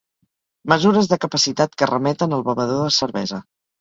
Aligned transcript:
Mesures 0.73 1.09
de 1.11 1.19
capacitat 1.27 1.77
que 1.81 1.91
remeten 1.91 2.35
al 2.39 2.45
bevedor 2.49 2.85
de 2.89 2.95
cervesa. 2.97 3.41